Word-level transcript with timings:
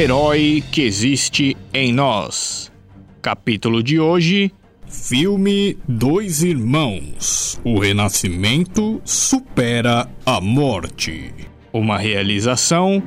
herói 0.00 0.64
que 0.72 0.80
existe 0.80 1.54
em 1.74 1.92
nós. 1.92 2.72
Capítulo 3.20 3.82
de 3.82 4.00
hoje: 4.00 4.50
Filme 4.88 5.76
Dois 5.86 6.42
Irmãos. 6.42 7.60
O 7.62 7.78
renascimento 7.78 8.98
supera 9.04 10.08
a 10.24 10.40
morte. 10.40 11.34
Uma 11.70 11.98
realização: 11.98 13.02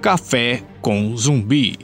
Café 0.00 0.62
com 0.80 1.14
Zumbi. 1.14 1.78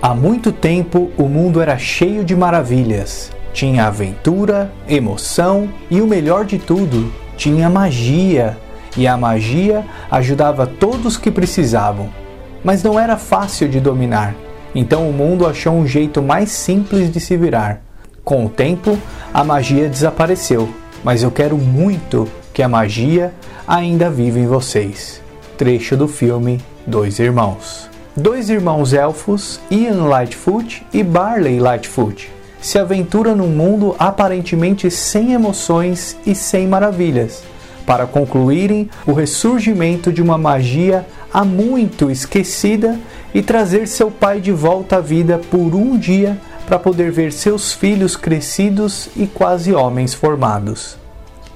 Há 0.00 0.14
muito 0.14 0.50
tempo 0.50 1.12
o 1.18 1.28
mundo 1.28 1.60
era 1.60 1.76
cheio 1.76 2.24
de 2.24 2.34
maravilhas. 2.34 3.30
Tinha 3.52 3.86
aventura, 3.86 4.72
emoção 4.88 5.68
e 5.90 6.00
o 6.00 6.06
melhor 6.06 6.46
de 6.46 6.58
tudo, 6.58 7.12
tinha 7.36 7.68
magia. 7.68 8.56
E 8.96 9.06
a 9.06 9.14
magia 9.16 9.84
ajudava 10.10 10.66
todos 10.66 11.18
que 11.18 11.30
precisavam. 11.30 12.21
Mas 12.64 12.82
não 12.82 12.98
era 12.98 13.16
fácil 13.16 13.68
de 13.68 13.80
dominar. 13.80 14.34
Então 14.74 15.08
o 15.08 15.12
mundo 15.12 15.46
achou 15.46 15.74
um 15.74 15.86
jeito 15.86 16.22
mais 16.22 16.50
simples 16.50 17.10
de 17.10 17.20
se 17.20 17.36
virar. 17.36 17.82
Com 18.24 18.46
o 18.46 18.48
tempo, 18.48 18.98
a 19.34 19.42
magia 19.42 19.88
desapareceu, 19.88 20.68
mas 21.02 21.22
eu 21.22 21.30
quero 21.30 21.58
muito 21.58 22.28
que 22.54 22.62
a 22.62 22.68
magia 22.68 23.32
ainda 23.66 24.08
viva 24.08 24.38
em 24.38 24.46
vocês. 24.46 25.20
Trecho 25.58 25.96
do 25.96 26.06
filme 26.06 26.60
Dois 26.86 27.18
Irmãos. 27.18 27.90
Dois 28.14 28.50
irmãos 28.50 28.92
elfos, 28.92 29.58
Ian 29.70 30.04
Lightfoot 30.04 30.84
e 30.92 31.02
Barley 31.02 31.58
Lightfoot, 31.58 32.30
se 32.60 32.78
aventuram 32.78 33.34
num 33.34 33.48
mundo 33.48 33.96
aparentemente 33.98 34.90
sem 34.90 35.32
emoções 35.32 36.16
e 36.26 36.34
sem 36.34 36.68
maravilhas, 36.68 37.42
para 37.86 38.06
concluírem 38.06 38.88
o 39.06 39.12
ressurgimento 39.12 40.12
de 40.12 40.22
uma 40.22 40.38
magia 40.38 41.06
há 41.32 41.44
muito 41.44 42.10
esquecida 42.10 42.98
e 43.34 43.42
trazer 43.42 43.86
seu 43.88 44.10
pai 44.10 44.40
de 44.40 44.52
volta 44.52 44.96
à 44.96 45.00
vida 45.00 45.38
por 45.50 45.74
um 45.74 45.96
dia 45.96 46.38
para 46.66 46.78
poder 46.78 47.10
ver 47.10 47.32
seus 47.32 47.72
filhos 47.72 48.16
crescidos 48.16 49.08
e 49.16 49.26
quase 49.26 49.72
homens 49.72 50.14
formados. 50.14 50.96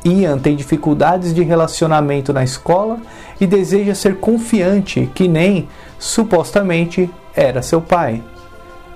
Ian 0.04 0.38
tem 0.38 0.54
dificuldades 0.54 1.34
de 1.34 1.42
relacionamento 1.42 2.32
na 2.32 2.44
escola 2.44 2.98
e 3.40 3.46
deseja 3.46 3.94
ser 3.94 4.16
confiante, 4.16 5.10
que 5.14 5.26
nem, 5.26 5.68
supostamente, 5.98 7.10
era 7.34 7.60
seu 7.60 7.80
pai. 7.80 8.22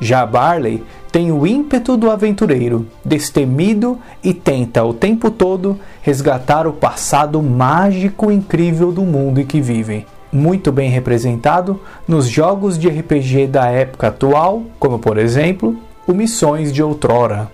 Já 0.00 0.24
Barley 0.24 0.82
tem 1.12 1.30
o 1.30 1.46
ímpeto 1.46 1.96
do 1.96 2.10
aventureiro, 2.10 2.86
destemido 3.04 3.98
e 4.24 4.32
tenta 4.32 4.82
o 4.82 4.94
tempo 4.94 5.30
todo 5.30 5.78
resgatar 6.00 6.66
o 6.66 6.72
passado 6.72 7.42
mágico 7.42 8.30
e 8.30 8.34
incrível 8.34 8.90
do 8.90 9.02
mundo 9.02 9.40
em 9.40 9.46
que 9.46 9.60
vivem. 9.60 10.06
Muito 10.32 10.72
bem 10.72 10.88
representado 10.88 11.80
nos 12.08 12.28
jogos 12.28 12.78
de 12.78 12.88
RPG 12.88 13.48
da 13.48 13.66
época 13.66 14.08
atual, 14.08 14.62
como 14.78 14.98
por 14.98 15.18
exemplo, 15.18 15.76
o 16.06 16.14
Missões 16.14 16.72
de 16.72 16.82
Outrora. 16.82 17.50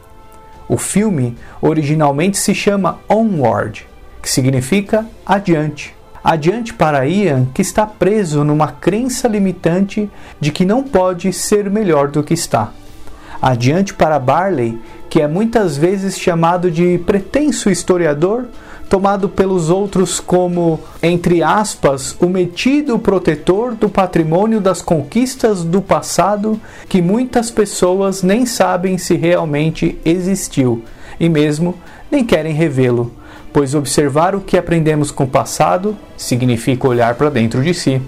O 0.68 0.76
filme 0.76 1.36
originalmente 1.60 2.36
se 2.36 2.54
chama 2.54 2.98
Onward, 3.08 3.86
que 4.22 4.30
significa 4.30 5.06
adiante. 5.24 5.95
Adiante 6.28 6.74
para 6.74 7.06
Ian, 7.06 7.46
que 7.54 7.62
está 7.62 7.86
preso 7.86 8.42
numa 8.42 8.66
crença 8.66 9.28
limitante 9.28 10.10
de 10.40 10.50
que 10.50 10.64
não 10.64 10.82
pode 10.82 11.32
ser 11.32 11.70
melhor 11.70 12.08
do 12.08 12.20
que 12.20 12.34
está. 12.34 12.72
Adiante 13.40 13.94
para 13.94 14.18
Barley, 14.18 14.76
que 15.08 15.22
é 15.22 15.28
muitas 15.28 15.76
vezes 15.76 16.18
chamado 16.18 16.68
de 16.68 16.98
pretenso 17.06 17.70
historiador, 17.70 18.46
tomado 18.90 19.28
pelos 19.28 19.70
outros 19.70 20.18
como, 20.18 20.80
entre 21.00 21.44
aspas, 21.44 22.16
o 22.20 22.26
metido 22.26 22.98
protetor 22.98 23.76
do 23.76 23.88
patrimônio 23.88 24.60
das 24.60 24.82
conquistas 24.82 25.62
do 25.62 25.80
passado 25.80 26.60
que 26.88 27.00
muitas 27.00 27.52
pessoas 27.52 28.24
nem 28.24 28.44
sabem 28.44 28.98
se 28.98 29.14
realmente 29.14 29.96
existiu 30.04 30.82
e 31.20 31.28
mesmo 31.28 31.76
nem 32.10 32.24
querem 32.24 32.52
revê-lo, 32.52 33.12
pois 33.56 33.74
observar 33.74 34.34
o 34.34 34.42
que 34.42 34.58
aprendemos 34.58 35.10
com 35.10 35.24
o 35.24 35.26
passado 35.26 35.96
significa 36.14 36.86
olhar 36.86 37.14
para 37.14 37.30
dentro 37.30 37.62
de 37.62 37.72
si. 37.72 38.02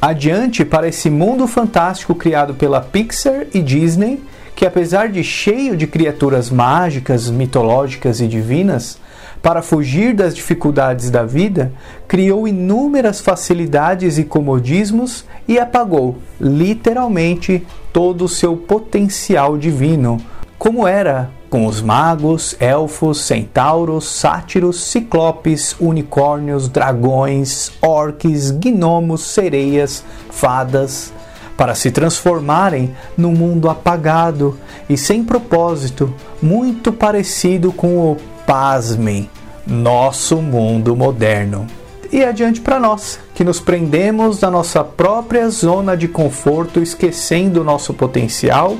Adiante 0.00 0.64
para 0.64 0.86
esse 0.86 1.10
mundo 1.10 1.48
fantástico 1.48 2.14
criado 2.14 2.54
pela 2.54 2.80
Pixar 2.80 3.46
e 3.52 3.60
Disney, 3.60 4.22
que 4.54 4.64
apesar 4.64 5.08
de 5.08 5.24
cheio 5.24 5.76
de 5.76 5.88
criaturas 5.88 6.50
mágicas, 6.50 7.28
mitológicas 7.28 8.20
e 8.20 8.28
divinas, 8.28 8.96
para 9.42 9.60
fugir 9.60 10.14
das 10.14 10.36
dificuldades 10.36 11.10
da 11.10 11.24
vida, 11.24 11.72
criou 12.06 12.46
inúmeras 12.46 13.20
facilidades 13.20 14.18
e 14.18 14.24
comodismos 14.24 15.24
e 15.48 15.58
apagou, 15.58 16.18
literalmente, 16.40 17.66
todo 17.92 18.26
o 18.26 18.28
seu 18.28 18.56
potencial 18.56 19.58
divino, 19.58 20.18
como 20.56 20.86
era 20.86 21.28
com 21.52 21.66
os 21.66 21.82
magos, 21.82 22.56
elfos, 22.58 23.26
centauros, 23.26 24.06
sátiros, 24.06 24.84
ciclopes, 24.84 25.76
unicórnios, 25.78 26.66
dragões, 26.66 27.70
orques, 27.82 28.50
gnomos, 28.50 29.20
sereias, 29.20 30.02
fadas, 30.30 31.12
para 31.54 31.74
se 31.74 31.90
transformarem 31.90 32.96
num 33.18 33.32
mundo 33.32 33.68
apagado 33.68 34.58
e 34.88 34.96
sem 34.96 35.22
propósito, 35.22 36.14
muito 36.40 36.90
parecido 36.90 37.70
com 37.70 37.98
o 37.98 38.16
pasmem, 38.46 39.28
nosso 39.66 40.36
mundo 40.36 40.96
moderno. 40.96 41.66
E 42.10 42.24
adiante 42.24 42.62
para 42.62 42.80
nós, 42.80 43.20
que 43.42 43.44
nos 43.44 43.58
prendemos 43.58 44.40
na 44.40 44.48
nossa 44.48 44.84
própria 44.84 45.50
zona 45.50 45.96
de 45.96 46.06
conforto, 46.06 46.78
esquecendo 46.78 47.60
o 47.60 47.64
nosso 47.64 47.92
potencial 47.92 48.76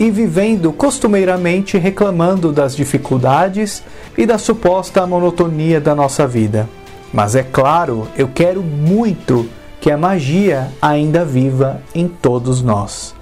e 0.00 0.10
vivendo 0.10 0.72
costumeiramente 0.72 1.78
reclamando 1.78 2.50
das 2.50 2.74
dificuldades 2.74 3.84
e 4.18 4.26
da 4.26 4.36
suposta 4.36 5.06
monotonia 5.06 5.80
da 5.80 5.94
nossa 5.94 6.26
vida. 6.26 6.68
Mas 7.12 7.36
é 7.36 7.44
claro, 7.44 8.08
eu 8.16 8.26
quero 8.26 8.64
muito 8.64 9.48
que 9.80 9.92
a 9.92 9.96
magia 9.96 10.72
ainda 10.82 11.24
viva 11.24 11.80
em 11.94 12.08
todos 12.08 12.60
nós. 12.62 13.14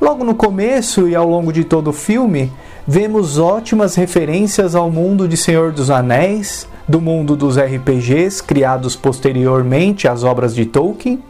Logo 0.00 0.24
no 0.24 0.34
começo 0.34 1.06
e 1.06 1.14
ao 1.14 1.28
longo 1.28 1.52
de 1.52 1.62
todo 1.62 1.88
o 1.88 1.92
filme, 1.92 2.50
vemos 2.86 3.36
ótimas 3.36 3.96
referências 3.96 4.76
ao 4.76 4.90
mundo 4.90 5.26
de 5.26 5.36
Senhor 5.36 5.72
dos 5.72 5.90
Anéis, 5.90 6.68
do 6.86 7.00
mundo 7.00 7.34
dos 7.34 7.58
RPGs 7.58 8.40
criados 8.40 8.94
posteriormente 8.94 10.06
às 10.06 10.22
obras 10.22 10.54
de 10.54 10.64
Tolkien 10.64 11.20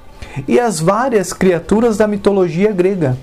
e 0.47 0.61
as 0.61 0.81
várias 0.81 1.33
criaturas 1.33 1.97
da 1.97 2.07
mitologia 2.07 2.71
grega. 2.73 3.17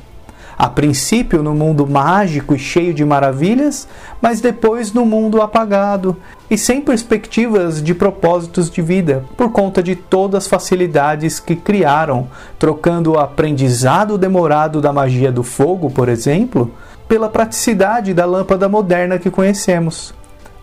A 0.58 0.68
princípio 0.68 1.44
no 1.44 1.54
mundo 1.54 1.86
mágico 1.86 2.56
e 2.56 2.60
cheio 2.60 2.94
de 2.94 3.04
maravilhas, 3.06 3.88
mas 4.22 4.42
depois 4.42 4.94
no 4.94 5.06
mundo 5.06 5.42
apagado 5.42 6.16
e 6.50 6.58
sem 6.58 6.82
perspectivas 6.82 7.84
de 7.84 7.94
propósitos 7.94 8.70
de 8.70 8.82
vida, 8.82 9.24
por 9.36 9.52
conta 9.52 9.82
de 9.82 9.96
todas 9.96 10.44
as 10.44 10.48
facilidades 10.48 11.40
que 11.40 11.56
criaram, 11.56 12.28
trocando 12.58 13.14
o 13.14 13.20
aprendizado 13.20 14.18
demorado 14.18 14.80
da 14.80 14.94
magia 14.94 15.32
do 15.32 15.44
fogo, 15.44 15.90
por 15.90 16.08
exemplo, 16.08 16.72
pela 17.08 17.30
praticidade 17.30 18.14
da 18.14 18.26
lâmpada 18.26 18.68
moderna 18.68 19.20
que 19.20 19.30
conhecemos. 19.30 20.14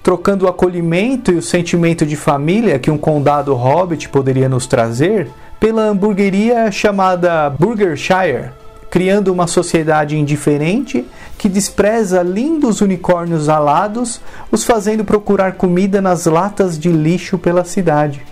Trocando 0.02 0.46
o 0.46 0.48
acolhimento 0.48 1.30
e 1.30 1.36
o 1.36 1.42
sentimento 1.42 2.06
de 2.06 2.16
família 2.16 2.78
que 2.78 2.90
um 2.90 2.98
condado 2.98 3.54
hobbit 3.54 4.08
poderia 4.08 4.48
nos 4.48 4.66
trazer 4.66 5.28
pela 5.58 5.82
hamburgueria 5.82 6.72
chamada 6.72 7.50
Burgershire, 7.50 8.50
criando 8.90 9.28
uma 9.28 9.46
sociedade 9.46 10.16
indiferente 10.16 11.06
que 11.36 11.48
despreza 11.48 12.22
lindos 12.22 12.80
unicórnios 12.80 13.48
alados, 13.48 14.20
os 14.50 14.64
fazendo 14.64 15.04
procurar 15.04 15.52
comida 15.52 16.00
nas 16.00 16.26
latas 16.26 16.78
de 16.78 16.90
lixo 16.90 17.38
pela 17.38 17.64
cidade, 17.64 18.22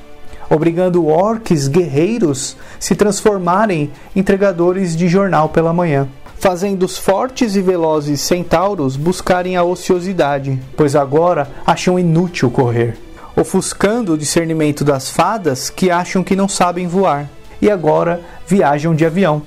obrigando 0.51 1.07
orques 1.07 1.69
guerreiros 1.69 2.57
se 2.81 2.95
transformarem 2.95 3.91
em 4.15 4.21
entregadores 4.21 4.97
de 4.97 5.09
jornal 5.09 5.49
pela 5.49 5.73
manhã. 5.73 6.09
Fazendo 6.39 6.85
os 6.85 6.97
fortes 6.97 7.57
e 7.57 7.61
velozes 7.61 8.21
centauros 8.21 8.97
buscarem 8.97 9.57
a 9.57 9.65
ociosidade, 9.65 10.59
pois 10.77 10.95
agora 10.95 11.51
acham 11.67 11.99
inútil 11.99 12.49
correr, 12.49 12.97
ofuscando 13.35 14.13
o 14.13 14.19
discernimento 14.19 14.85
das 14.85 15.11
fadas 15.11 15.69
que 15.69 15.91
acham 15.91 16.23
que 16.23 16.37
não 16.37 16.49
sabem 16.49 16.87
voar 16.87 17.29
e 17.61 17.69
agora 17.69 18.21
viajam 18.47 18.95
de 18.95 19.05
avião 19.05 19.43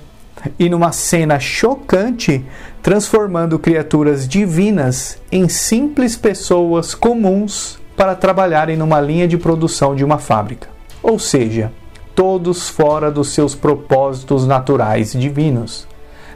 e 0.57 0.69
numa 0.69 0.91
cena 0.91 1.39
chocante, 1.39 2.43
transformando 2.81 3.59
criaturas 3.59 4.27
divinas 4.27 5.17
em 5.31 5.47
simples 5.47 6.15
pessoas 6.17 6.93
comuns 6.93 7.79
para 7.95 8.15
trabalharem 8.15 8.75
numa 8.75 8.99
linha 8.99 9.27
de 9.27 9.37
produção 9.37 9.95
de 9.95 10.03
uma 10.03 10.17
fábrica. 10.17 10.67
Ou 11.01 11.19
seja, 11.19 11.71
todos 12.15 12.69
fora 12.69 13.11
dos 13.11 13.29
seus 13.29 13.55
propósitos 13.55 14.45
naturais 14.45 15.13
divinos. 15.13 15.87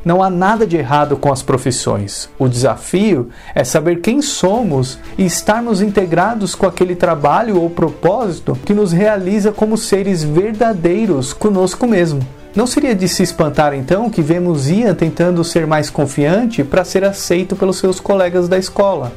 Não 0.05 0.21
há 0.21 0.29
nada 0.29 0.67
de 0.67 0.77
errado 0.77 1.17
com 1.17 1.33
as 1.33 1.41
profissões. 1.41 2.29
O 2.37 2.47
desafio 2.47 3.29
é 3.55 3.63
saber 3.63 4.01
quem 4.01 4.21
somos 4.21 4.99
e 5.17 5.25
estarmos 5.25 5.81
integrados 5.81 6.53
com 6.53 6.67
aquele 6.67 6.95
trabalho 6.95 7.59
ou 7.59 7.71
propósito 7.71 8.55
que 8.63 8.71
nos 8.71 8.91
realiza 8.91 9.51
como 9.51 9.75
seres 9.75 10.23
verdadeiros 10.23 11.33
conosco 11.33 11.87
mesmo 11.87 12.19
Não 12.55 12.67
seria 12.67 12.93
de 12.93 13.09
se 13.09 13.23
espantar 13.23 13.73
então 13.73 14.07
que 14.07 14.21
vemos 14.21 14.69
Ian 14.69 14.93
tentando 14.93 15.43
ser 15.43 15.65
mais 15.65 15.89
confiante 15.89 16.63
para 16.63 16.85
ser 16.85 17.03
aceito 17.03 17.55
pelos 17.55 17.77
seus 17.77 17.99
colegas 17.99 18.47
da 18.47 18.59
escola, 18.59 19.11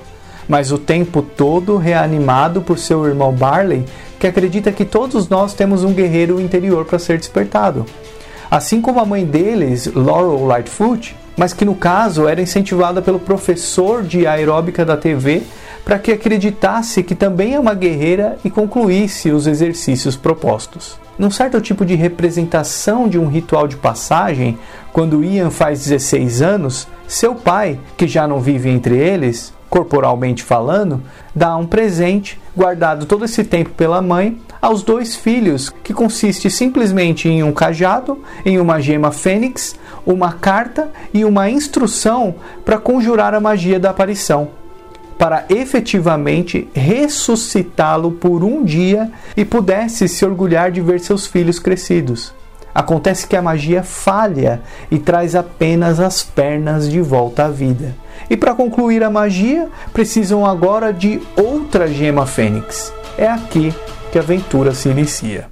mas 0.49 0.73
o 0.73 0.79
tempo 0.79 1.21
todo 1.21 1.77
reanimado 1.77 2.63
por 2.63 2.79
seu 2.79 3.07
irmão 3.07 3.31
Barley, 3.31 3.85
que 4.19 4.27
acredita 4.27 4.73
que 4.73 4.87
todos 4.87 5.29
nós 5.29 5.53
temos 5.53 5.85
um 5.85 5.93
guerreiro 5.93 6.41
interior 6.41 6.87
para 6.87 6.99
ser 6.99 7.19
despertado. 7.19 7.85
Assim 8.51 8.81
como 8.81 8.99
a 8.99 9.05
mãe 9.05 9.25
deles, 9.25 9.91
Laurel 9.95 10.47
Lightfoot, 10.47 11.15
mas 11.37 11.53
que 11.53 11.65
no 11.65 11.75
caso 11.75 12.27
era 12.27 12.41
incentivada 12.41 13.03
pelo 13.03 13.19
professor 13.19 14.03
de 14.03 14.27
aeróbica 14.27 14.85
da 14.85 14.97
TV 14.97 15.43
para 15.85 15.99
que 15.99 16.13
acreditasse 16.13 17.03
que 17.03 17.15
também 17.15 17.55
é 17.55 17.61
uma 17.61 17.75
guerreira 17.75 18.37
e 18.45 18.51
concluísse 18.51 19.31
os 19.31 19.47
exercícios 19.47 20.17
propostos. 20.17 20.99
Num 21.19 21.31
certo 21.31 21.61
tipo 21.61 21.85
de 21.85 21.95
representação 21.95 23.09
de 23.09 23.19
um 23.19 23.27
ritual 23.27 23.67
de 23.67 23.77
passagem, 23.77 24.59
quando 24.93 25.25
Ian 25.25 25.51
faz 25.51 25.85
16 25.85 26.43
anos, 26.43 26.87
seu 27.07 27.35
pai, 27.35 27.81
que 27.97 28.07
já 28.07 28.29
não 28.29 28.39
vive 28.39 28.69
entre 28.69 28.97
eles, 28.97 29.53
corporalmente 29.69 30.43
falando, 30.43 31.03
dá 31.35 31.57
um 31.57 31.67
presente 31.67 32.41
guardado 32.57 33.07
todo 33.07 33.25
esse 33.25 33.45
tempo 33.45 33.71
pela 33.71 34.01
mãe 34.01 34.39
aos 34.61 34.83
dois 34.83 35.15
filhos, 35.15 35.71
que 35.85 35.95
consiste 35.95 36.51
simplesmente 36.51 37.29
em 37.29 37.43
um 37.43 37.53
cajado, 37.53 38.19
em 38.45 38.59
uma 38.59 38.81
gema 38.81 39.13
fênix, 39.13 39.77
uma 40.05 40.33
carta 40.33 40.91
e 41.15 41.25
uma 41.25 41.49
instrução 41.49 42.35
para 42.65 42.79
conjurar 42.79 43.35
a 43.35 43.41
magia 43.41 43.79
da 43.79 43.91
aparição 43.91 44.49
para 45.19 45.45
efetivamente 45.49 46.69
ressuscitá-lo 46.73 48.13
por 48.13 48.45
um 48.45 48.65
dia 48.65 49.11
e 49.37 49.45
pudesse 49.45 50.09
se 50.09 50.25
orgulhar 50.25 50.71
de 50.71 50.81
ver 50.81 51.01
seus 51.01 51.27
filhos 51.27 51.59
crescidos. 51.59 52.33
Acontece 52.79 53.27
que 53.27 53.35
a 53.35 53.43
magia 53.43 53.83
falha 53.83 54.63
e 54.89 55.01
traz 55.01 55.35
apenas 55.35 55.99
as 55.99 56.23
pernas 56.23 56.89
de 56.89 57.01
volta 57.01 57.47
à 57.47 57.49
vida. 57.49 57.93
E 58.31 58.37
para 58.37 58.55
concluir 58.55 59.03
a 59.03 59.11
magia, 59.11 59.69
precisam 59.93 60.47
agora 60.47 60.93
de 60.93 61.21
outra 61.37 61.89
gema 61.89 62.25
fênix. 62.25 62.93
É 63.19 63.27
aqui 63.27 63.75
que 64.13 64.19
a 64.19 64.23
aventura 64.23 64.73
se 64.73 64.89
inicia. 64.89 65.49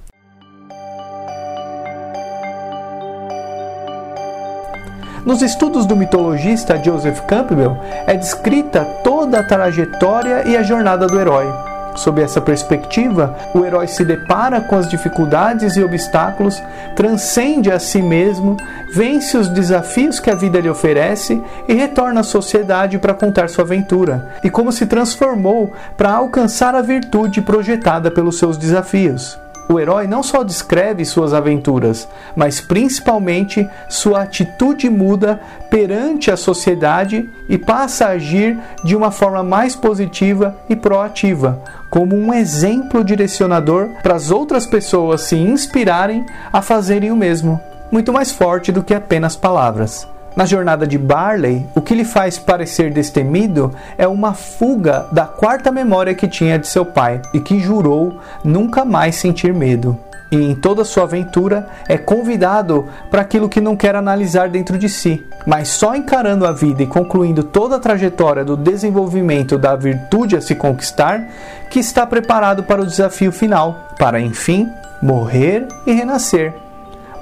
Nos 5.25 5.41
estudos 5.41 5.85
do 5.85 5.97
mitologista 5.97 6.81
Joseph 6.81 7.19
Campbell 7.27 7.77
é 8.07 8.15
descrita 8.15 8.85
toda 9.03 9.41
a 9.41 9.43
trajetória 9.43 10.47
e 10.47 10.55
a 10.55 10.63
jornada 10.63 11.05
do 11.05 11.19
herói. 11.19 11.76
Sob 11.97 12.21
essa 12.21 12.39
perspectiva, 12.39 13.35
o 13.55 13.65
herói 13.65 13.87
se 13.87 14.05
depara 14.05 14.61
com 14.61 14.75
as 14.75 14.87
dificuldades 14.87 15.75
e 15.75 15.83
obstáculos, 15.83 16.61
transcende 16.95 17.71
a 17.71 17.79
si 17.79 18.01
mesmo, 18.03 18.55
vence 18.93 19.35
os 19.35 19.49
desafios 19.49 20.19
que 20.19 20.29
a 20.29 20.35
vida 20.35 20.59
lhe 20.59 20.69
oferece 20.69 21.41
e 21.67 21.73
retorna 21.73 22.21
à 22.21 22.23
sociedade 22.23 22.99
para 22.99 23.15
contar 23.15 23.49
sua 23.49 23.63
aventura 23.63 24.29
e 24.43 24.49
como 24.49 24.71
se 24.71 24.85
transformou 24.85 25.73
para 25.97 26.11
alcançar 26.11 26.75
a 26.75 26.81
virtude 26.81 27.41
projetada 27.41 28.11
pelos 28.11 28.37
seus 28.37 28.57
desafios. 28.57 29.46
O 29.69 29.79
herói 29.79 30.07
não 30.07 30.23
só 30.23 30.43
descreve 30.43 31.03
suas 31.03 31.33
aventuras, 31.33 32.07
mas 32.35 32.61
principalmente 32.61 33.67
sua 33.89 34.21
atitude 34.21 34.89
muda 34.89 35.41
perante 35.69 36.31
a 36.31 36.37
sociedade 36.37 37.29
e 37.49 37.57
passa 37.57 38.05
a 38.05 38.09
agir 38.11 38.57
de 38.83 38.95
uma 38.95 39.11
forma 39.11 39.43
mais 39.43 39.75
positiva 39.75 40.55
e 40.69 40.75
proativa, 40.75 41.61
como 41.89 42.15
um 42.15 42.33
exemplo 42.33 43.03
direcionador 43.03 43.89
para 44.01 44.15
as 44.15 44.31
outras 44.31 44.65
pessoas 44.65 45.21
se 45.21 45.35
inspirarem 45.35 46.25
a 46.51 46.61
fazerem 46.61 47.11
o 47.11 47.15
mesmo, 47.15 47.59
muito 47.91 48.13
mais 48.13 48.31
forte 48.31 48.71
do 48.71 48.83
que 48.83 48.93
apenas 48.93 49.35
palavras. 49.35 50.07
Na 50.37 50.45
jornada 50.45 50.85
de 50.85 50.99
Barley, 50.99 51.65
o 51.73 51.81
que 51.81 51.95
lhe 51.95 52.05
faz 52.05 52.37
parecer 52.37 52.93
destemido 52.93 53.73
é 53.97 54.07
uma 54.07 54.35
fuga 54.35 55.07
da 55.11 55.25
quarta 55.25 55.71
memória 55.71 56.13
que 56.13 56.27
tinha 56.27 56.59
de 56.59 56.67
seu 56.67 56.85
pai 56.85 57.19
e 57.33 57.39
que 57.39 57.59
jurou 57.59 58.19
nunca 58.43 58.85
mais 58.85 59.15
sentir 59.15 59.51
medo. 59.51 59.97
E 60.31 60.35
em 60.35 60.53
toda 60.53 60.85
sua 60.85 61.05
aventura 61.05 61.67
é 61.87 61.97
convidado 61.97 62.85
para 63.09 63.23
aquilo 63.23 63.49
que 63.49 63.59
não 63.59 63.75
quer 63.75 63.95
analisar 63.95 64.47
dentro 64.47 64.77
de 64.77 64.87
si, 64.87 65.25
mas 65.43 65.69
só 65.69 65.95
encarando 65.95 66.45
a 66.45 66.51
vida 66.51 66.83
e 66.83 66.87
concluindo 66.87 67.41
toda 67.41 67.77
a 67.77 67.79
trajetória 67.79 68.45
do 68.45 68.55
desenvolvimento 68.55 69.57
da 69.57 69.75
virtude 69.75 70.37
a 70.37 70.41
se 70.41 70.53
conquistar, 70.53 71.29
que 71.71 71.79
está 71.79 72.05
preparado 72.05 72.61
para 72.61 72.83
o 72.83 72.85
desafio 72.85 73.31
final, 73.31 73.87
para 73.97 74.21
enfim 74.21 74.69
morrer 75.01 75.67
e 75.87 75.93
renascer 75.93 76.66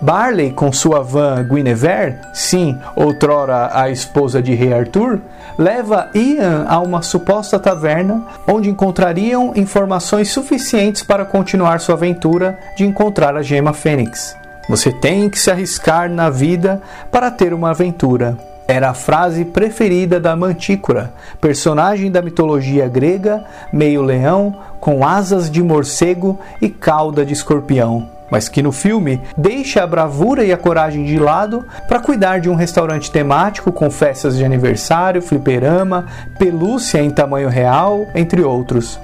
Barley, 0.05 0.51
com 0.51 0.71
sua 0.71 1.01
van 1.01 1.43
Guinevere, 1.43 2.19
sim, 2.31 2.77
outrora 2.95 3.71
a 3.73 3.89
esposa 3.89 4.39
de 4.39 4.53
Rei 4.53 4.71
Arthur, 4.71 5.19
leva 5.57 6.11
Ian 6.13 6.67
a 6.69 6.79
uma 6.79 7.01
suposta 7.01 7.57
taverna 7.57 8.23
onde 8.47 8.69
encontrariam 8.69 9.53
informações 9.55 10.29
suficientes 10.29 11.01
para 11.01 11.25
continuar 11.25 11.79
sua 11.79 11.95
aventura 11.95 12.55
de 12.77 12.85
encontrar 12.85 13.35
a 13.35 13.41
gema 13.41 13.73
Fênix. 13.73 14.37
Você 14.69 14.91
tem 14.91 15.27
que 15.27 15.39
se 15.39 15.49
arriscar 15.49 16.07
na 16.07 16.29
vida 16.29 16.79
para 17.11 17.31
ter 17.31 17.51
uma 17.51 17.71
aventura. 17.71 18.37
Era 18.67 18.91
a 18.91 18.93
frase 18.93 19.43
preferida 19.43 20.19
da 20.19 20.35
Mantícora, 20.35 21.13
personagem 21.41 22.11
da 22.11 22.21
mitologia 22.21 22.87
grega, 22.87 23.43
meio 23.73 24.03
leão, 24.03 24.55
com 24.79 25.03
asas 25.03 25.49
de 25.49 25.63
morcego 25.63 26.39
e 26.61 26.69
cauda 26.69 27.25
de 27.25 27.33
escorpião 27.33 28.14
mas 28.29 28.49
que 28.49 28.61
no 28.61 28.71
filme 28.71 29.21
deixa 29.37 29.83
a 29.83 29.87
bravura 29.87 30.43
e 30.43 30.51
a 30.51 30.57
coragem 30.57 31.03
de 31.05 31.17
lado 31.17 31.65
para 31.87 31.99
cuidar 31.99 32.39
de 32.39 32.49
um 32.49 32.55
restaurante 32.55 33.11
temático 33.11 33.71
com 33.71 33.89
festas 33.89 34.37
de 34.37 34.43
aniversário, 34.43 35.21
fliperama, 35.21 36.05
pelúcia 36.37 37.01
em 37.01 37.09
tamanho 37.09 37.49
real, 37.49 38.07
entre 38.15 38.41
outros. 38.41 38.99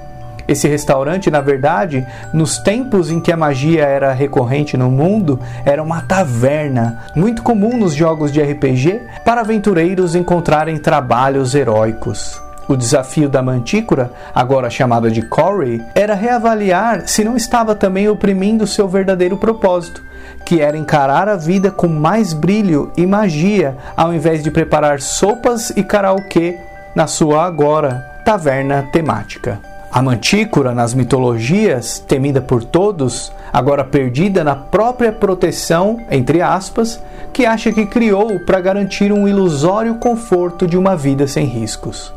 Esse 0.46 0.66
restaurante, 0.68 1.30
na 1.30 1.40
verdade, 1.40 2.06
nos 2.32 2.58
tempos 2.58 3.10
em 3.10 3.20
que 3.20 3.30
a 3.30 3.36
magia 3.36 3.84
era 3.84 4.12
recorrente 4.12 4.76
no 4.76 4.90
mundo, 4.90 5.38
era 5.64 5.82
uma 5.82 6.02
taverna, 6.02 7.04
muito 7.14 7.42
comum 7.42 7.76
nos 7.76 7.94
jogos 7.94 8.32
de 8.32 8.42
RPG, 8.42 9.00
para 9.24 9.40
aventureiros 9.40 10.14
encontrarem 10.14 10.78
trabalhos 10.78 11.54
heróicos. 11.54 12.42
O 12.68 12.76
desafio 12.76 13.28
da 13.28 13.42
Mantícora, 13.42 14.12
agora 14.34 14.70
chamada 14.70 15.10
de 15.10 15.22
Corey, 15.22 15.80
era 15.94 16.14
reavaliar 16.14 17.08
se 17.08 17.24
não 17.24 17.36
estava 17.36 17.74
também 17.74 18.08
oprimindo 18.08 18.66
seu 18.66 18.88
verdadeiro 18.88 19.36
propósito, 19.36 20.02
que 20.44 20.60
era 20.60 20.76
encarar 20.76 21.28
a 21.28 21.36
vida 21.36 21.70
com 21.70 21.88
mais 21.88 22.32
brilho 22.32 22.92
e 22.96 23.04
magia, 23.04 23.76
ao 23.96 24.14
invés 24.14 24.42
de 24.42 24.50
preparar 24.50 25.00
sopas 25.00 25.70
e 25.70 25.82
karaokê 25.82 26.58
na 26.94 27.06
sua 27.06 27.44
agora 27.44 28.20
taverna 28.24 28.88
temática. 28.92 29.58
A 29.90 30.00
Mantícora, 30.00 30.74
nas 30.74 30.94
mitologias, 30.94 31.98
temida 31.98 32.40
por 32.40 32.64
todos, 32.64 33.30
agora 33.52 33.84
perdida 33.84 34.42
na 34.42 34.56
própria 34.56 35.12
proteção, 35.12 35.98
entre 36.10 36.40
aspas, 36.40 36.98
que 37.32 37.44
acha 37.44 37.70
que 37.72 37.84
criou 37.84 38.40
para 38.40 38.60
garantir 38.60 39.12
um 39.12 39.28
ilusório 39.28 39.96
conforto 39.96 40.66
de 40.66 40.78
uma 40.78 40.96
vida 40.96 41.26
sem 41.26 41.44
riscos. 41.44 42.12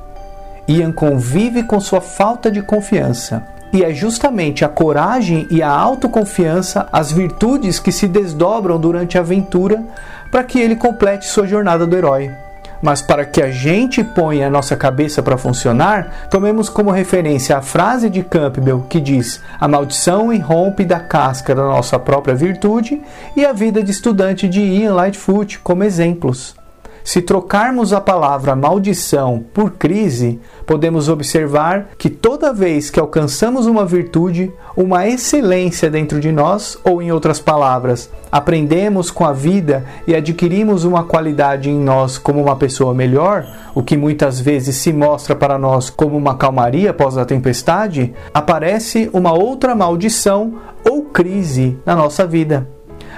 Ian 0.68 0.92
convive 0.92 1.64
com 1.64 1.80
sua 1.80 2.02
falta 2.02 2.50
de 2.50 2.62
confiança. 2.62 3.44
E 3.72 3.84
é 3.84 3.94
justamente 3.94 4.64
a 4.64 4.70
coragem 4.70 5.48
e 5.52 5.62
a 5.62 5.70
autoconfiança 5.70 6.88
as 6.92 7.12
virtudes 7.12 7.80
que 7.80 7.92
se 7.92 8.08
desdobram 8.08 8.80
durante 8.80 9.18
a 9.18 9.22
aventura 9.22 9.84
para 10.32 10.44
que 10.44 10.60
ele 10.60 10.76
complete 10.76 11.26
sua 11.26 11.46
jornada 11.46 11.86
do 11.86 11.96
herói. 11.96 12.32
Mas 12.82 13.02
para 13.02 13.26
que 13.26 13.42
a 13.42 13.52
gente 13.52 14.04
ponha 14.04 14.48
a 14.48 14.50
nossa 14.50 14.76
cabeça 14.76 15.24
para 15.24 15.38
funcionar, 15.38 16.28
tomemos 16.30 16.70
como 16.70 16.92
referência 16.92 17.58
a 17.58 17.62
frase 17.62 18.10
de 18.10 18.24
Campbell 18.24 18.86
que 18.90 19.00
diz: 19.00 19.42
A 19.60 19.68
maldição 19.68 20.32
irrompe 20.32 20.86
da 20.86 21.00
casca 21.00 21.56
da 21.56 21.64
nossa 21.64 21.98
própria 21.98 22.36
virtude 22.36 23.02
e 23.36 23.46
a 23.46 23.54
vida 23.54 23.84
de 23.84 23.92
estudante 23.92 24.48
de 24.48 24.62
Ian 24.62 24.94
Lightfoot 24.94 25.60
como 25.60 25.84
exemplos. 25.84 26.56
Se 27.06 27.22
trocarmos 27.22 27.94
a 27.94 28.02
palavra 28.02 28.56
maldição 28.56 29.46
por 29.54 29.74
crise, 29.74 30.40
podemos 30.66 31.08
observar 31.08 31.90
que 32.00 32.10
toda 32.10 32.52
vez 32.52 32.90
que 32.90 33.00
alcançamos 33.00 33.68
uma 33.68 33.86
virtude, 33.86 34.52
uma 34.76 35.08
excelência 35.08 35.88
dentro 35.88 36.20
de 36.20 36.32
nós, 36.32 36.80
ou 36.84 37.04
em 37.04 37.12
outras 37.12 37.40
palavras, 37.40 38.10
aprendemos 38.32 39.12
com 39.12 39.24
a 39.24 39.32
vida 39.32 39.86
e 40.08 40.16
adquirimos 40.16 40.84
uma 40.84 41.04
qualidade 41.04 41.70
em 41.70 41.80
nós 41.80 42.18
como 42.18 42.42
uma 42.42 42.56
pessoa 42.56 42.92
melhor, 42.92 43.46
o 43.76 43.84
que 43.84 43.96
muitas 43.96 44.40
vezes 44.40 44.76
se 44.78 44.92
mostra 44.92 45.36
para 45.36 45.60
nós 45.60 45.92
como 45.92 46.18
uma 46.18 46.36
calmaria 46.36 46.90
após 46.90 47.20
a 47.20 47.24
tempestade, 47.24 48.16
aparece 48.34 49.12
uma 49.14 49.32
outra 49.32 49.76
maldição 49.76 50.56
ou 50.84 51.04
crise 51.04 51.78
na 51.86 51.96
nossa 51.96 52.26
vida. 52.26 52.75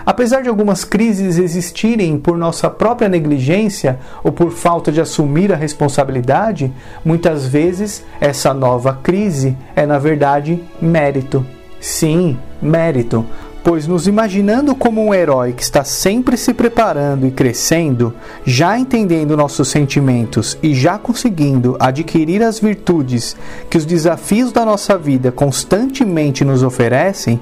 Apesar 0.07 0.41
de 0.41 0.47
algumas 0.47 0.85
crises 0.85 1.37
existirem 1.37 2.17
por 2.17 2.37
nossa 2.37 2.69
própria 2.69 3.09
negligência 3.09 3.99
ou 4.23 4.31
por 4.31 4.51
falta 4.51 4.89
de 4.89 5.01
assumir 5.01 5.51
a 5.51 5.55
responsabilidade, 5.57 6.71
muitas 7.03 7.45
vezes 7.45 8.05
essa 8.21 8.53
nova 8.53 8.97
crise 9.03 9.57
é, 9.75 9.85
na 9.85 9.99
verdade, 9.99 10.63
mérito. 10.81 11.45
Sim, 11.81 12.39
mérito. 12.61 13.25
pois 13.65 13.85
nos 13.85 14.07
imaginando 14.07 14.73
como 14.73 15.05
um 15.05 15.13
herói 15.13 15.51
que 15.51 15.61
está 15.61 15.83
sempre 15.83 16.37
se 16.37 16.53
preparando 16.53 17.27
e 17.27 17.31
crescendo, 17.31 18.13
já 18.45 18.79
entendendo 18.79 19.35
nossos 19.35 19.67
sentimentos 19.67 20.57
e 20.63 20.73
já 20.73 20.97
conseguindo 20.97 21.75
adquirir 21.77 22.41
as 22.41 22.61
virtudes 22.61 23.35
que 23.69 23.77
os 23.77 23.85
desafios 23.85 24.53
da 24.53 24.63
nossa 24.63 24.97
vida 24.97 25.33
constantemente 25.33 26.45
nos 26.45 26.63
oferecem, 26.63 27.41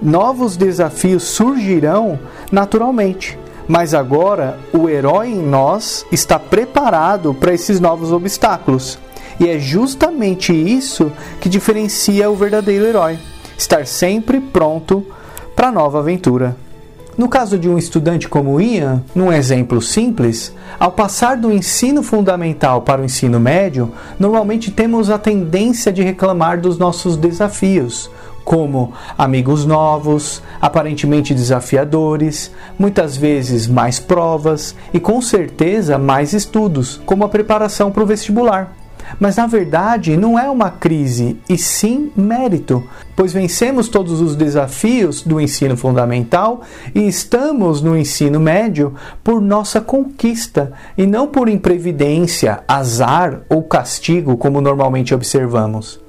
novos 0.00 0.56
desafios 0.56 1.24
surgirão 1.24 2.18
naturalmente. 2.50 3.38
Mas 3.66 3.92
agora 3.92 4.58
o 4.72 4.88
herói 4.88 5.28
em 5.28 5.42
nós 5.42 6.06
está 6.10 6.38
preparado 6.38 7.34
para 7.34 7.52
esses 7.52 7.78
novos 7.78 8.12
obstáculos. 8.12 8.98
E 9.38 9.48
é 9.48 9.58
justamente 9.58 10.52
isso 10.52 11.12
que 11.40 11.48
diferencia 11.48 12.30
o 12.30 12.34
verdadeiro 12.34 12.86
herói: 12.86 13.18
estar 13.56 13.86
sempre 13.86 14.40
pronto 14.40 15.06
para 15.54 15.70
nova 15.70 15.98
aventura. 15.98 16.56
No 17.18 17.28
caso 17.28 17.58
de 17.58 17.68
um 17.68 17.76
estudante 17.76 18.28
como 18.28 18.60
Ian, 18.60 19.02
num 19.12 19.32
exemplo 19.32 19.82
simples, 19.82 20.54
ao 20.78 20.92
passar 20.92 21.36
do 21.36 21.50
ensino 21.50 22.00
fundamental 22.00 22.82
para 22.82 23.02
o 23.02 23.04
ensino 23.04 23.40
médio, 23.40 23.92
normalmente 24.20 24.70
temos 24.70 25.10
a 25.10 25.18
tendência 25.18 25.92
de 25.92 26.00
reclamar 26.00 26.60
dos 26.60 26.78
nossos 26.78 27.16
desafios, 27.16 28.08
como 28.48 28.94
amigos 29.18 29.66
novos, 29.66 30.42
aparentemente 30.58 31.34
desafiadores, 31.34 32.50
muitas 32.78 33.14
vezes 33.14 33.66
mais 33.66 33.98
provas 33.98 34.74
e 34.90 34.98
com 34.98 35.20
certeza 35.20 35.98
mais 35.98 36.32
estudos, 36.32 36.98
como 37.04 37.26
a 37.26 37.28
preparação 37.28 37.90
para 37.92 38.02
o 38.02 38.06
vestibular. 38.06 38.72
Mas 39.20 39.36
na 39.36 39.46
verdade 39.46 40.16
não 40.16 40.38
é 40.38 40.48
uma 40.48 40.70
crise, 40.70 41.36
e 41.46 41.58
sim 41.58 42.10
mérito, 42.16 42.82
pois 43.14 43.34
vencemos 43.34 43.86
todos 43.86 44.18
os 44.22 44.34
desafios 44.34 45.20
do 45.20 45.38
ensino 45.38 45.76
fundamental 45.76 46.62
e 46.94 47.06
estamos 47.06 47.82
no 47.82 47.98
ensino 47.98 48.40
médio 48.40 48.94
por 49.22 49.42
nossa 49.42 49.78
conquista 49.78 50.72
e 50.96 51.06
não 51.06 51.26
por 51.26 51.50
imprevidência, 51.50 52.60
azar 52.66 53.42
ou 53.50 53.62
castigo, 53.62 54.38
como 54.38 54.58
normalmente 54.62 55.14
observamos. 55.14 56.07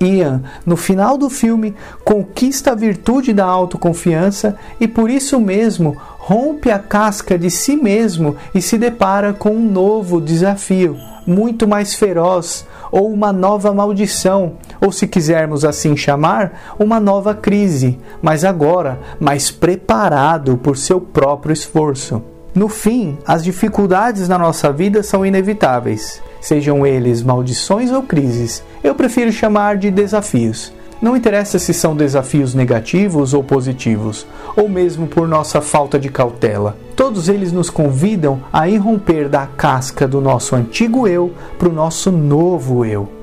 Ian, 0.00 0.42
no 0.64 0.76
final 0.76 1.18
do 1.18 1.28
filme, 1.28 1.74
conquista 2.04 2.72
a 2.72 2.74
virtude 2.74 3.32
da 3.32 3.44
autoconfiança 3.44 4.56
e 4.80 4.86
por 4.86 5.10
isso 5.10 5.40
mesmo 5.40 5.96
rompe 6.18 6.70
a 6.70 6.78
casca 6.78 7.38
de 7.38 7.50
si 7.50 7.76
mesmo 7.76 8.36
e 8.54 8.62
se 8.62 8.78
depara 8.78 9.32
com 9.32 9.50
um 9.50 9.70
novo 9.70 10.20
desafio 10.20 10.96
muito 11.28 11.68
mais 11.68 11.94
feroz, 11.94 12.66
ou 12.90 13.12
uma 13.12 13.32
nova 13.34 13.72
maldição, 13.74 14.54
ou 14.80 14.90
se 14.90 15.06
quisermos 15.06 15.62
assim 15.62 15.94
chamar, 15.94 16.74
uma 16.78 16.98
nova 16.98 17.34
crise, 17.34 17.98
mas 18.22 18.44
agora 18.44 18.98
mais 19.20 19.50
preparado 19.50 20.56
por 20.56 20.78
seu 20.78 20.98
próprio 20.98 21.52
esforço. 21.52 22.22
No 22.54 22.68
fim, 22.68 23.18
as 23.26 23.44
dificuldades 23.44 24.26
na 24.26 24.38
nossa 24.38 24.72
vida 24.72 25.02
são 25.02 25.24
inevitáveis, 25.24 26.22
sejam 26.40 26.86
eles 26.86 27.22
maldições 27.22 27.90
ou 27.90 28.02
crises. 28.02 28.62
Eu 28.82 28.94
prefiro 28.94 29.32
chamar 29.32 29.76
de 29.76 29.90
desafios. 29.90 30.72
Não 31.00 31.16
interessa 31.16 31.58
se 31.58 31.72
são 31.72 31.94
desafios 31.94 32.54
negativos 32.54 33.32
ou 33.32 33.42
positivos, 33.44 34.26
ou 34.56 34.68
mesmo 34.68 35.06
por 35.06 35.28
nossa 35.28 35.60
falta 35.60 35.98
de 35.98 36.08
cautela. 36.08 36.76
Todos 36.96 37.28
eles 37.28 37.52
nos 37.52 37.70
convidam 37.70 38.40
a 38.52 38.68
irromper 38.68 39.28
da 39.28 39.46
casca 39.46 40.08
do 40.08 40.20
nosso 40.20 40.56
antigo 40.56 41.06
eu 41.06 41.32
para 41.56 41.68
o 41.68 41.72
nosso 41.72 42.10
novo 42.10 42.84
eu. 42.84 43.17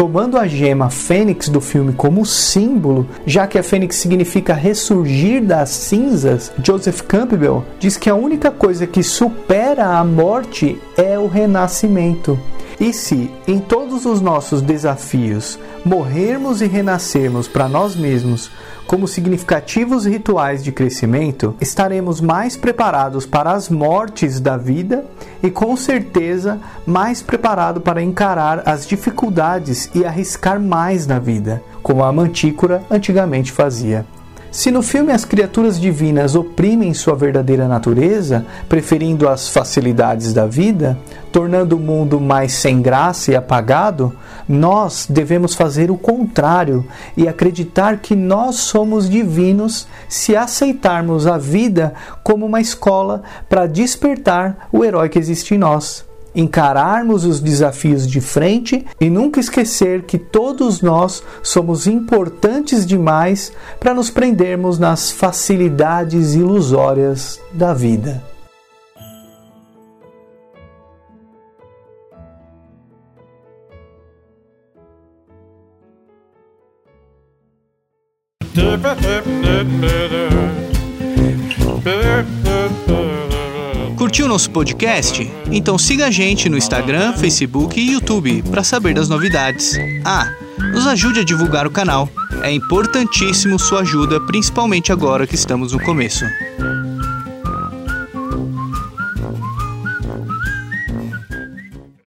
Tomando 0.00 0.38
a 0.38 0.46
gema 0.46 0.88
fênix 0.88 1.50
do 1.50 1.60
filme 1.60 1.92
como 1.92 2.24
símbolo, 2.24 3.06
já 3.26 3.46
que 3.46 3.58
a 3.58 3.62
fênix 3.62 3.96
significa 3.96 4.54
ressurgir 4.54 5.44
das 5.44 5.68
cinzas, 5.68 6.50
Joseph 6.64 7.02
Campbell 7.02 7.62
diz 7.78 7.98
que 7.98 8.08
a 8.08 8.14
única 8.14 8.50
coisa 8.50 8.86
que 8.86 9.02
supera 9.02 9.98
a 9.98 10.02
morte 10.02 10.80
é 10.96 11.18
o 11.18 11.26
renascimento. 11.26 12.38
E 12.80 12.94
se 12.94 13.30
em 13.46 13.60
todos 13.60 14.06
os 14.06 14.22
nossos 14.22 14.62
desafios 14.62 15.58
morrermos 15.84 16.62
e 16.62 16.66
renascermos 16.66 17.46
para 17.46 17.68
nós 17.68 17.94
mesmos 17.94 18.50
como 18.86 19.06
significativos 19.06 20.06
rituais 20.06 20.64
de 20.64 20.72
crescimento, 20.72 21.54
estaremos 21.60 22.22
mais 22.22 22.56
preparados 22.56 23.26
para 23.26 23.52
as 23.52 23.68
mortes 23.68 24.40
da 24.40 24.56
vida 24.56 25.04
e 25.42 25.50
com 25.50 25.76
certeza 25.76 26.58
mais 26.86 27.20
preparado 27.20 27.82
para 27.82 28.02
encarar 28.02 28.62
as 28.64 28.86
dificuldades 28.86 29.90
e 29.94 30.04
arriscar 30.04 30.58
mais 30.58 31.06
na 31.06 31.18
vida, 31.18 31.62
como 31.82 32.02
a 32.02 32.10
mantícora 32.10 32.82
antigamente 32.90 33.52
fazia. 33.52 34.06
Se 34.50 34.72
no 34.72 34.82
filme 34.82 35.12
as 35.12 35.24
criaturas 35.24 35.80
divinas 35.80 36.34
oprimem 36.34 36.92
sua 36.92 37.14
verdadeira 37.14 37.68
natureza, 37.68 38.44
preferindo 38.68 39.28
as 39.28 39.48
facilidades 39.48 40.32
da 40.32 40.44
vida, 40.44 40.98
tornando 41.30 41.76
o 41.76 41.80
mundo 41.80 42.20
mais 42.20 42.54
sem 42.54 42.82
graça 42.82 43.30
e 43.30 43.36
apagado, 43.36 44.12
nós 44.48 45.06
devemos 45.08 45.54
fazer 45.54 45.88
o 45.88 45.96
contrário 45.96 46.84
e 47.16 47.28
acreditar 47.28 47.98
que 47.98 48.16
nós 48.16 48.56
somos 48.56 49.08
divinos 49.08 49.86
se 50.08 50.34
aceitarmos 50.34 51.28
a 51.28 51.38
vida 51.38 51.94
como 52.24 52.44
uma 52.44 52.60
escola 52.60 53.22
para 53.48 53.68
despertar 53.68 54.68
o 54.72 54.84
herói 54.84 55.08
que 55.08 55.18
existe 55.18 55.54
em 55.54 55.58
nós 55.58 56.09
encararmos 56.34 57.24
os 57.24 57.40
desafios 57.40 58.06
de 58.06 58.20
frente 58.20 58.86
e 59.00 59.10
nunca 59.10 59.40
esquecer 59.40 60.02
que 60.02 60.18
todos 60.18 60.80
nós 60.80 61.22
somos 61.42 61.86
importantes 61.86 62.86
demais 62.86 63.52
para 63.78 63.94
nos 63.94 64.10
prendermos 64.10 64.78
nas 64.78 65.10
facilidades 65.10 66.34
ilusórias 66.34 67.40
da 67.52 67.74
vida. 67.74 68.22
Curtiu 84.10 84.26
nosso 84.26 84.50
podcast? 84.50 85.30
Então 85.52 85.78
siga 85.78 86.06
a 86.06 86.10
gente 86.10 86.48
no 86.48 86.58
Instagram, 86.58 87.12
Facebook 87.12 87.78
e 87.78 87.92
YouTube 87.92 88.42
para 88.50 88.64
saber 88.64 88.92
das 88.92 89.08
novidades. 89.08 89.78
Ah, 90.04 90.28
nos 90.74 90.84
ajude 90.84 91.20
a 91.20 91.24
divulgar 91.24 91.64
o 91.64 91.70
canal. 91.70 92.08
É 92.42 92.50
importantíssimo 92.50 93.56
sua 93.56 93.82
ajuda, 93.82 94.20
principalmente 94.22 94.90
agora 94.90 95.28
que 95.28 95.36
estamos 95.36 95.72
no 95.72 95.78
começo. 95.78 96.24